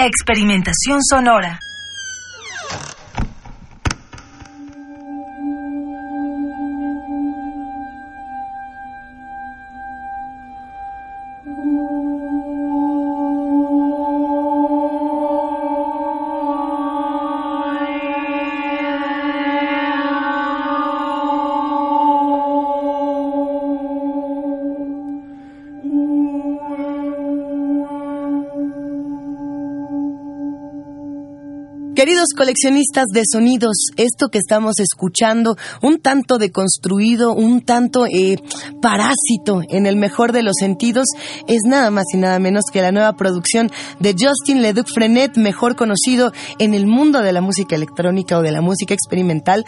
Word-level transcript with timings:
Experimentación 0.00 1.00
sonora. 1.02 1.58
Queridos 31.98 32.28
coleccionistas 32.36 33.06
de 33.12 33.24
sonidos, 33.28 33.88
esto 33.96 34.28
que 34.28 34.38
estamos 34.38 34.78
escuchando, 34.78 35.56
un 35.82 35.98
tanto 35.98 36.38
deconstruido, 36.38 37.32
un 37.32 37.62
tanto 37.62 38.06
eh, 38.06 38.36
parásito 38.80 39.62
en 39.68 39.84
el 39.84 39.96
mejor 39.96 40.30
de 40.30 40.44
los 40.44 40.54
sentidos, 40.60 41.06
es 41.48 41.62
nada 41.66 41.90
más 41.90 42.04
y 42.14 42.18
nada 42.18 42.38
menos 42.38 42.66
que 42.72 42.82
la 42.82 42.92
nueva 42.92 43.14
producción 43.14 43.68
de 43.98 44.14
Justin 44.16 44.62
Leduc 44.62 44.86
Frenet, 44.86 45.36
mejor 45.38 45.74
conocido 45.74 46.30
en 46.60 46.72
el 46.72 46.86
mundo 46.86 47.18
de 47.20 47.32
la 47.32 47.40
música 47.40 47.74
electrónica 47.74 48.38
o 48.38 48.42
de 48.42 48.52
la 48.52 48.60
música 48.60 48.94
experimental 48.94 49.64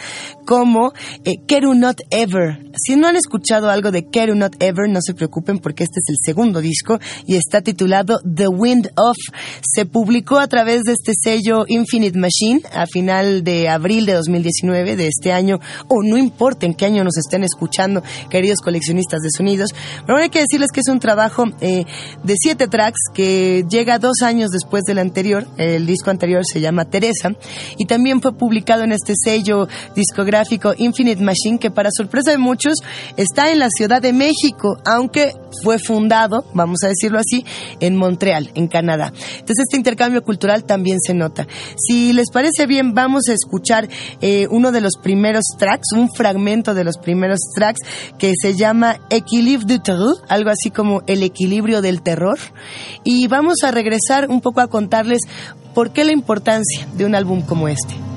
como 0.47 0.93
eh, 1.25 1.33
Keru 1.49 1.75
Not 1.75 2.01
Ever. 2.11 2.70
Si 2.83 2.97
no 2.97 3.09
han 3.09 3.17
escuchado 3.17 3.69
algo 3.69 3.91
de 3.91 4.07
Keru 4.07 4.35
Not 4.35 4.57
Ever, 4.59 4.89
no 4.89 5.01
se 5.03 5.13
preocupen 5.13 5.59
porque 5.59 5.85
este 5.85 6.01
es 6.01 6.09
el 6.09 6.17
segundo 6.25 6.63
disco 6.63 6.99
y 7.27 7.37
está 7.37 7.61
titulado 7.61 8.21
The 8.21 8.49
Wind 8.49 8.91
Off. 8.97 9.19
Se 9.61 9.85
publicó 9.85 10.39
a 10.39 10.47
través 10.47 10.85
de 10.85 10.93
este 10.93 11.13
sello 11.15 11.67
Infinite 11.69 12.19
Machine 12.19 12.63
a 12.73 12.87
final 12.87 13.45
de 13.45 13.69
abril 13.69 14.07
de 14.07 14.15
2019 14.15 14.97
de 14.97 15.09
este 15.09 15.31
año, 15.31 15.61
o 15.89 16.03
no 16.03 16.17
importa 16.17 16.65
en 16.65 16.73
qué 16.73 16.87
año 16.87 17.05
nos 17.05 17.19
estén 17.19 17.45
escuchando, 17.45 18.03
queridos 18.31 18.61
coleccionistas 18.61 19.21
de 19.21 19.29
sonidos. 19.37 19.75
Pero 20.07 20.19
hay 20.19 20.31
que 20.31 20.41
decirles 20.41 20.71
que 20.73 20.81
es 20.81 20.89
un 20.89 21.01
trabajo 21.01 21.45
eh, 21.61 21.85
de 22.25 22.35
siete 22.39 22.67
tracks 22.67 23.01
que 23.13 23.67
llega 23.69 23.99
dos 23.99 24.23
años 24.23 24.49
después 24.51 24.85
del 24.85 25.01
anterior. 25.01 25.47
El 25.59 25.85
disco 25.85 26.11
anterior 26.11 26.47
se 26.51 26.63
llama 26.63 26.87
Teresa 26.87 27.35
y 27.77 27.85
también 27.85 28.23
fue 28.23 28.33
publicado 28.33 28.85
en 28.85 28.93
este 28.93 29.13
sello 29.23 29.69
discográfico 29.95 30.73
Infinite 30.79 31.23
Machine 31.23 31.59
que 31.59 31.71
para 31.71 31.91
sorpresa 31.93 32.31
de 32.31 32.39
muchos 32.39 32.70
está 33.17 33.51
en 33.51 33.59
la 33.59 33.69
Ciudad 33.71 34.03
de 34.03 34.13
México, 34.13 34.79
aunque 34.85 35.35
fue 35.63 35.79
fundado, 35.79 36.45
vamos 36.55 36.79
a 36.85 36.89
decirlo 36.89 37.19
así, 37.19 37.45
en 37.81 37.97
Montreal, 37.97 38.51
en 38.55 38.69
Canadá. 38.69 39.13
Entonces 39.33 39.65
este 39.67 39.77
intercambio 39.77 40.23
cultural 40.23 40.65
también 40.65 40.99
se 41.01 41.15
nota. 41.15 41.47
Si 41.77 42.13
les 42.13 42.31
parece 42.31 42.67
bien, 42.67 42.95
vamos 42.95 43.29
a 43.29 43.33
escuchar 43.33 43.89
eh, 44.21 44.47
uno 44.51 44.73
de 44.73 44.81
los 44.81 44.93
primeros 45.03 45.45
tracks, 45.59 45.93
un 45.93 46.11
fragmento 46.13 46.75
de 46.75 46.85
los 46.85 46.99
primeros 46.99 47.41
tracks 47.55 47.81
que 48.19 48.33
se 48.41 48.55
llama 48.55 49.01
Equilibre 49.11 49.67
du 49.67 49.79
terror, 49.81 50.17
algo 50.29 50.51
así 50.51 50.71
como 50.71 51.03
el 51.07 51.23
equilibrio 51.23 51.83
del 51.83 52.03
terror. 52.03 52.39
Y 53.05 53.27
vamos 53.27 53.63
a 53.65 53.71
regresar 53.71 54.29
un 54.29 54.41
poco 54.41 54.61
a 54.61 54.69
contarles 54.69 55.21
por 55.75 55.93
qué 55.93 56.05
la 56.05 56.13
importancia 56.13 56.87
de 56.95 57.05
un 57.05 57.15
álbum 57.15 57.43
como 57.43 57.69
este. 57.69 58.10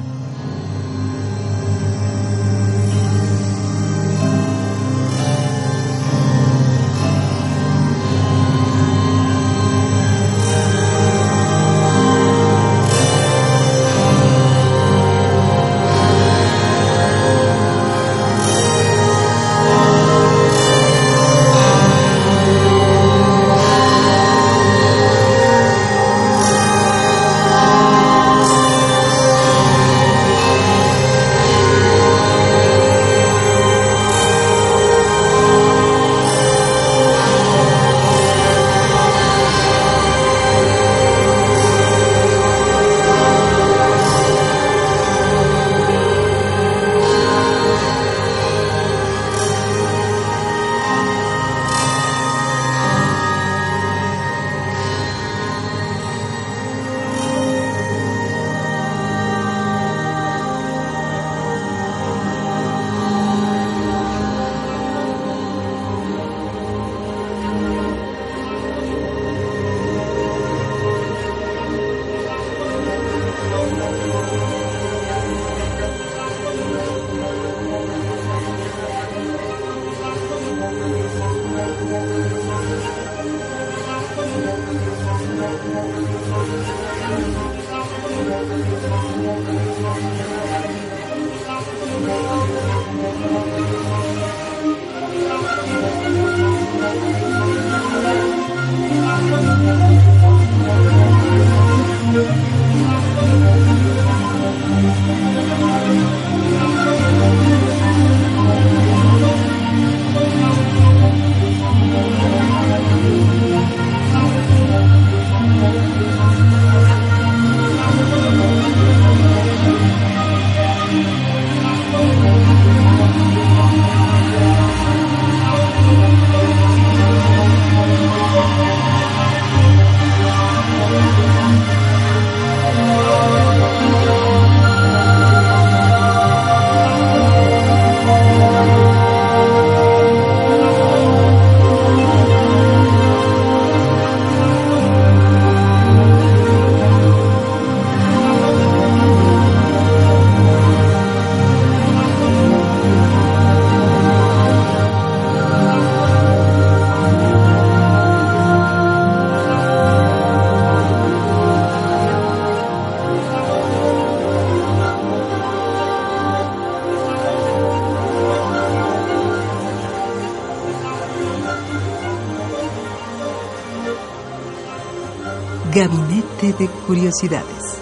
Gabinete 175.74 176.54
de 176.60 176.68
Curiosidades. 176.86 177.80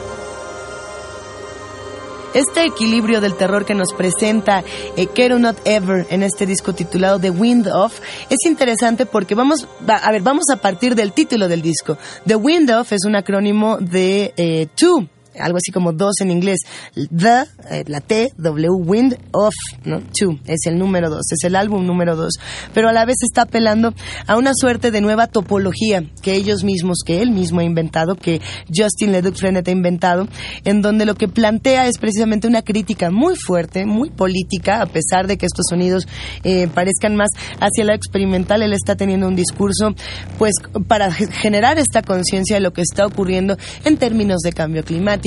Este 2.33 2.63
equilibrio 2.63 3.19
del 3.19 3.35
terror 3.35 3.65
que 3.65 3.75
nos 3.75 3.91
presenta 3.93 4.63
eh, 4.95 5.09
Not 5.37 5.57
Ever 5.65 6.07
en 6.09 6.23
este 6.23 6.45
disco 6.45 6.73
titulado 6.73 7.19
The 7.19 7.31
Wind 7.31 7.67
Of 7.67 7.99
es 8.29 8.37
interesante 8.45 9.05
porque 9.05 9.35
vamos 9.35 9.67
a 9.85 10.11
ver, 10.11 10.21
vamos 10.21 10.45
a 10.53 10.55
partir 10.55 10.95
del 10.95 11.11
título 11.11 11.49
del 11.49 11.61
disco. 11.61 11.97
The 12.25 12.37
Wind 12.37 12.71
Of 12.71 12.93
es 12.93 13.03
un 13.05 13.17
acrónimo 13.17 13.77
de 13.79 14.33
eh, 14.37 14.67
Two 14.73 15.09
algo 15.39 15.57
así 15.57 15.71
como 15.71 15.93
dos 15.93 16.15
en 16.21 16.31
inglés. 16.31 16.59
The, 16.93 17.45
eh, 17.69 17.83
la 17.87 18.01
T, 18.01 18.33
W, 18.37 18.69
Wind 18.85 19.17
of, 19.31 19.53
¿no? 19.85 20.01
Two, 20.17 20.39
es 20.45 20.65
el 20.65 20.77
número 20.77 21.09
dos, 21.09 21.21
es 21.31 21.43
el 21.43 21.55
álbum 21.55 21.85
número 21.85 22.15
dos. 22.15 22.33
Pero 22.73 22.89
a 22.89 22.93
la 22.93 23.05
vez 23.05 23.17
está 23.21 23.43
apelando 23.43 23.93
a 24.27 24.37
una 24.37 24.51
suerte 24.53 24.91
de 24.91 25.01
nueva 25.01 25.27
topología 25.27 26.03
que 26.21 26.35
ellos 26.35 26.63
mismos, 26.63 26.99
que 27.05 27.21
él 27.21 27.31
mismo 27.31 27.61
ha 27.61 27.63
inventado, 27.63 28.15
que 28.15 28.41
Justin 28.67 29.11
Leduc 29.11 29.35
Frenet 29.35 29.67
ha 29.67 29.71
inventado, 29.71 30.27
en 30.65 30.81
donde 30.81 31.05
lo 31.05 31.15
que 31.15 31.27
plantea 31.27 31.87
es 31.87 31.97
precisamente 31.97 32.47
una 32.47 32.61
crítica 32.61 33.11
muy 33.11 33.35
fuerte, 33.35 33.85
muy 33.85 34.09
política, 34.09 34.81
a 34.81 34.85
pesar 34.85 35.27
de 35.27 35.37
que 35.37 35.45
estos 35.45 35.65
sonidos 35.69 36.07
eh, 36.43 36.67
parezcan 36.73 37.15
más 37.15 37.29
hacia 37.59 37.85
lo 37.85 37.93
experimental, 37.93 38.61
él 38.61 38.73
está 38.73 38.95
teniendo 38.95 39.27
un 39.27 39.35
discurso, 39.35 39.95
pues, 40.37 40.53
para 40.87 41.11
generar 41.11 41.79
esta 41.79 42.01
conciencia 42.01 42.55
de 42.55 42.61
lo 42.61 42.73
que 42.73 42.81
está 42.81 43.05
ocurriendo 43.05 43.57
en 43.85 43.97
términos 43.97 44.39
de 44.41 44.51
cambio 44.51 44.83
climático 44.83 45.20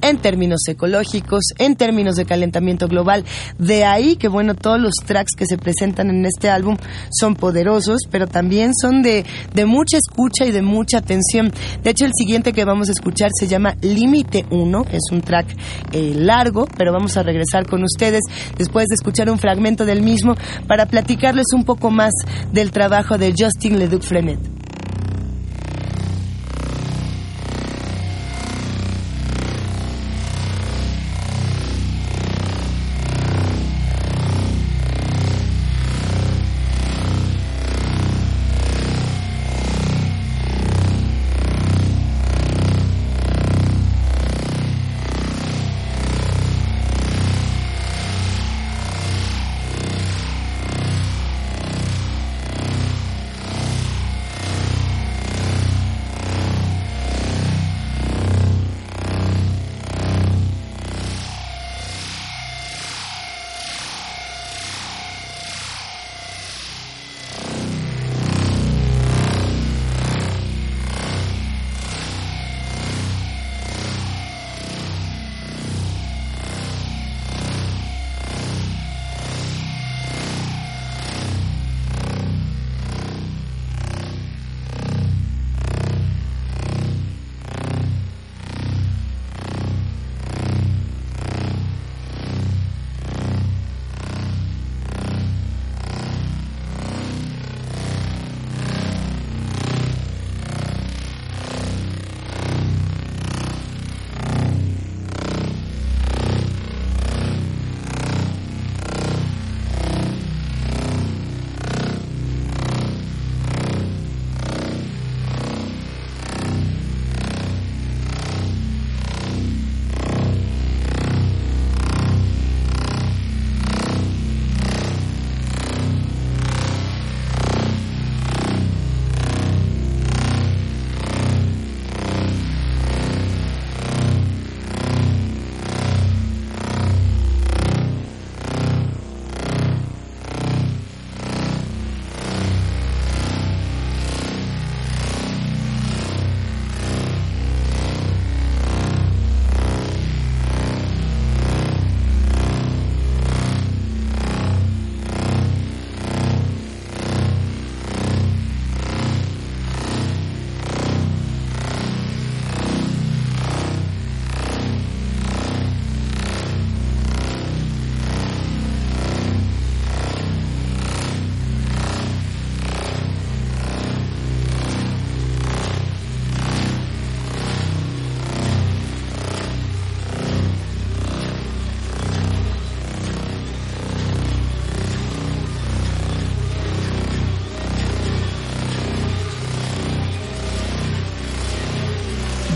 en 0.00 0.18
términos 0.18 0.60
ecológicos, 0.68 1.44
en 1.58 1.76
términos 1.76 2.16
de 2.16 2.24
calentamiento 2.24 2.88
global. 2.88 3.24
De 3.58 3.84
ahí 3.84 4.16
que, 4.16 4.28
bueno, 4.28 4.54
todos 4.54 4.80
los 4.80 4.94
tracks 5.04 5.34
que 5.36 5.46
se 5.46 5.58
presentan 5.58 6.10
en 6.10 6.24
este 6.24 6.50
álbum 6.50 6.76
son 7.10 7.34
poderosos, 7.34 8.00
pero 8.10 8.26
también 8.26 8.72
son 8.80 9.02
de, 9.02 9.24
de 9.54 9.66
mucha 9.66 9.98
escucha 9.98 10.44
y 10.44 10.52
de 10.52 10.62
mucha 10.62 10.98
atención. 10.98 11.52
De 11.82 11.90
hecho, 11.90 12.04
el 12.04 12.12
siguiente 12.16 12.52
que 12.52 12.64
vamos 12.64 12.88
a 12.88 12.92
escuchar 12.92 13.30
se 13.38 13.46
llama 13.46 13.74
Límite 13.80 14.46
1, 14.50 14.84
es 14.92 15.10
un 15.10 15.20
track 15.20 15.46
eh, 15.92 16.14
largo, 16.16 16.66
pero 16.76 16.92
vamos 16.92 17.16
a 17.16 17.22
regresar 17.22 17.66
con 17.66 17.82
ustedes 17.82 18.20
después 18.56 18.86
de 18.88 18.94
escuchar 18.94 19.30
un 19.30 19.38
fragmento 19.38 19.84
del 19.84 20.02
mismo 20.02 20.34
para 20.66 20.86
platicarles 20.86 21.46
un 21.54 21.64
poco 21.64 21.90
más 21.90 22.12
del 22.52 22.70
trabajo 22.70 23.18
de 23.18 23.34
Justin 23.36 23.78
Leduc 23.78 24.02
Frenet. 24.02 24.61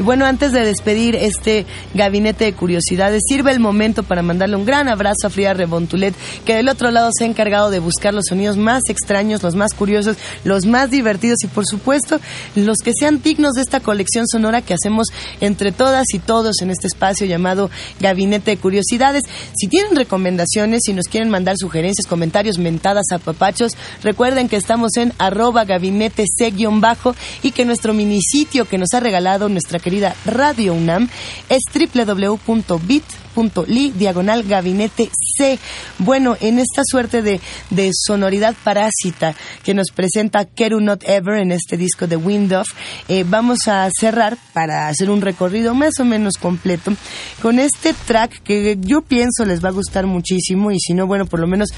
Y 0.00 0.02
bueno, 0.02 0.24
antes 0.24 0.52
de 0.52 0.64
despedir 0.64 1.14
este 1.14 1.66
gabinete 1.92 2.46
de 2.46 2.54
curiosidades, 2.54 3.20
sirve 3.28 3.50
el 3.50 3.60
momento 3.60 4.02
para 4.02 4.22
mandarle 4.22 4.56
un 4.56 4.64
gran 4.64 4.88
abrazo 4.88 5.26
a 5.26 5.28
Frida 5.28 5.52
Rebontulet, 5.52 6.14
que 6.46 6.54
del 6.54 6.70
otro 6.70 6.90
lado 6.90 7.10
se 7.12 7.24
ha 7.24 7.26
encargado 7.26 7.70
de 7.70 7.80
buscar 7.80 8.14
los 8.14 8.24
sonidos 8.26 8.56
más 8.56 8.84
extraños, 8.88 9.42
los 9.42 9.56
más 9.56 9.74
curiosos, 9.74 10.16
los 10.42 10.64
más 10.64 10.90
divertidos 10.90 11.44
y 11.44 11.48
por 11.48 11.66
supuesto 11.66 12.18
los 12.56 12.78
que 12.78 12.92
sean 12.98 13.20
dignos 13.20 13.52
de 13.52 13.60
esta 13.60 13.80
colección 13.80 14.26
sonora 14.26 14.62
que 14.62 14.72
hacemos 14.72 15.08
entre 15.42 15.70
todas 15.70 16.06
y 16.14 16.18
todos 16.18 16.62
en 16.62 16.70
este 16.70 16.86
espacio 16.86 17.26
llamado 17.26 17.68
Gabinete 18.00 18.52
de 18.52 18.56
Curiosidades. 18.56 19.24
Si 19.54 19.68
tienen 19.68 19.96
recomendaciones, 19.96 20.80
si 20.86 20.94
nos 20.94 21.08
quieren 21.08 21.28
mandar 21.28 21.58
sugerencias, 21.58 22.06
comentarios, 22.06 22.56
mentadas 22.56 23.04
a 23.12 23.18
papachos, 23.18 23.72
recuerden 24.02 24.48
que 24.48 24.56
estamos 24.56 24.96
en 24.96 25.12
arroba 25.18 25.66
gabinete 25.66 26.24
c-bajo 26.26 27.14
y 27.42 27.50
que 27.50 27.66
nuestro 27.66 27.92
minisitio 27.92 28.66
que 28.66 28.78
nos 28.78 28.94
ha 28.94 29.00
regalado 29.00 29.50
nuestra 29.50 29.78
querida 29.78 29.89
Radio 30.24 30.74
UNAM 30.74 31.08
es 31.48 31.62
www.bit.com 31.74 33.20
bit.ly 33.34 33.92
diagonal 33.92 34.42
gabinete 34.42 35.10
C. 35.36 35.58
Bueno, 35.98 36.36
en 36.40 36.58
esta 36.58 36.82
suerte 36.84 37.22
de, 37.22 37.40
de 37.70 37.90
sonoridad 37.94 38.54
parásita 38.64 39.34
que 39.62 39.74
nos 39.74 39.90
presenta 39.94 40.44
Keru 40.44 40.80
Not 40.80 41.04
Ever 41.08 41.40
en 41.40 41.52
este 41.52 41.76
disco 41.76 42.06
de 42.06 42.16
Wind 42.16 42.52
Off, 42.52 42.68
eh, 43.08 43.24
vamos 43.26 43.68
a 43.68 43.88
cerrar 43.98 44.36
para 44.52 44.88
hacer 44.88 45.10
un 45.10 45.20
recorrido 45.20 45.74
más 45.74 45.98
o 46.00 46.04
menos 46.04 46.34
completo 46.34 46.92
con 47.40 47.58
este 47.58 47.94
track 47.94 48.42
que 48.42 48.78
yo 48.80 49.02
pienso 49.02 49.44
les 49.44 49.64
va 49.64 49.68
a 49.68 49.72
gustar 49.72 50.06
muchísimo 50.06 50.70
y 50.70 50.78
si 50.78 50.94
no, 50.94 51.06
bueno, 51.06 51.26
por 51.26 51.40
lo 51.40 51.46
menos 51.46 51.70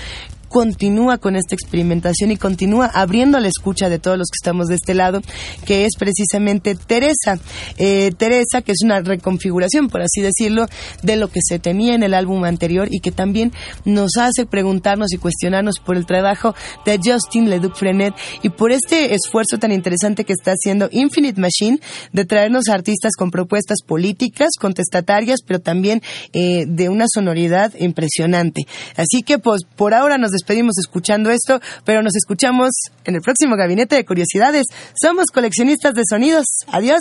continúa 0.53 1.17
con 1.17 1.35
esta 1.35 1.55
experimentación 1.55 2.31
y 2.31 2.37
continúa 2.37 2.85
abriendo 2.87 3.41
la 3.41 3.49
escucha 3.49 3.89
de 3.89 3.99
todos 3.99 4.19
los 4.19 4.29
que 4.29 4.37
estamos 4.37 4.67
de 4.67 4.75
este 4.75 4.93
lado, 4.93 5.23
que 5.65 5.87
es 5.87 5.93
precisamente 5.99 6.75
Teresa. 6.75 7.39
Eh, 7.79 8.13
Teresa, 8.19 8.61
que 8.61 8.73
es 8.73 8.83
una 8.85 9.01
reconfiguración, 9.01 9.89
por 9.89 10.03
así 10.03 10.21
decirlo, 10.21 10.67
de 11.03 11.17
lo 11.17 11.29
que 11.29 11.41
se 11.43 11.59
tenía 11.59 11.95
en 11.95 12.03
el 12.03 12.13
álbum 12.13 12.45
anterior 12.45 12.89
y 12.91 13.01
que 13.01 13.13
también 13.13 13.51
nos 13.87 14.19
hace 14.19 14.45
preguntarnos 14.45 15.15
y 15.15 15.17
cuestionarnos 15.17 15.77
por 15.81 15.97
el 15.97 16.05
trabajo 16.05 16.55
de 16.85 17.01
Justin 17.03 17.49
Leduc 17.49 17.75
Frenet 17.75 18.15
y 18.43 18.51
por 18.51 18.73
este 18.73 19.15
esfuerzo 19.15 19.59
tan 19.59 19.73
interesante 19.73 20.25
que 20.25 20.35
está 20.35 20.51
haciendo 20.51 20.91
Infinite 20.93 21.41
Machine 21.41 21.81
de 22.13 22.27
traernos 22.27 22.69
artistas 22.69 23.13
con 23.17 23.31
propuestas 23.31 23.79
políticas, 23.87 24.51
contestatarias, 24.61 25.41
pero 25.47 25.61
también 25.61 26.03
eh, 26.35 26.67
de 26.69 26.91
una 26.91 27.07
sonoridad 27.09 27.73
impresionante. 27.79 28.67
Así 28.97 29.23
que, 29.23 29.39
pues, 29.39 29.63
por 29.65 29.95
ahora 29.95 30.19
nos 30.19 30.33
despedimos 30.43 30.77
escuchando 30.79 31.31
esto, 31.31 31.61
pero 31.85 32.03
nos 32.03 32.17
escuchamos 32.17 32.71
en 33.05 33.15
el 33.15 33.21
próximo 33.21 33.57
Gabinete 33.57 33.95
de 33.95 34.05
Curiosidades. 34.05 34.65
Somos 35.01 35.27
coleccionistas 35.33 35.95
de 35.95 36.03
sonidos. 36.09 36.47
Adiós. 36.67 37.01